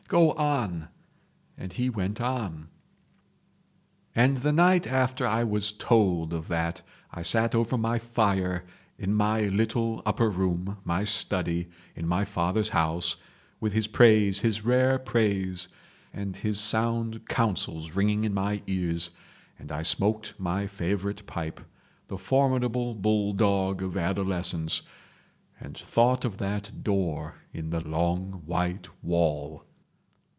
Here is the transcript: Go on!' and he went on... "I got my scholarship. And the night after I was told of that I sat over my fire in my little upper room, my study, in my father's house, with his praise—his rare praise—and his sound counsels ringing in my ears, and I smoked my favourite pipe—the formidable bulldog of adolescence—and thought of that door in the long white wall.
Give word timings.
Go 0.11 0.31
on!' 0.33 0.89
and 1.57 1.71
he 1.71 1.89
went 1.89 2.19
on... 2.19 2.51
"I 2.53 2.53
got 2.53 2.53
my 2.53 2.69
scholarship. 2.73 4.11
And 4.33 4.37
the 4.43 4.51
night 4.51 4.87
after 4.87 5.25
I 5.25 5.45
was 5.45 5.71
told 5.71 6.33
of 6.33 6.49
that 6.49 6.81
I 7.13 7.21
sat 7.21 7.55
over 7.55 7.77
my 7.77 7.97
fire 7.97 8.65
in 8.97 9.13
my 9.13 9.43
little 9.43 10.01
upper 10.05 10.29
room, 10.29 10.79
my 10.83 11.05
study, 11.05 11.69
in 11.95 12.09
my 12.09 12.25
father's 12.25 12.67
house, 12.71 13.15
with 13.61 13.71
his 13.71 13.87
praise—his 13.87 14.65
rare 14.65 14.99
praise—and 14.99 16.35
his 16.35 16.59
sound 16.59 17.25
counsels 17.29 17.91
ringing 17.95 18.25
in 18.25 18.33
my 18.33 18.61
ears, 18.67 19.11
and 19.57 19.71
I 19.71 19.81
smoked 19.81 20.33
my 20.37 20.67
favourite 20.67 21.25
pipe—the 21.25 22.17
formidable 22.17 22.95
bulldog 22.95 23.81
of 23.81 23.95
adolescence—and 23.95 25.77
thought 25.77 26.25
of 26.25 26.37
that 26.39 26.83
door 26.83 27.35
in 27.53 27.69
the 27.69 27.87
long 27.87 28.43
white 28.45 28.89
wall. 29.01 29.63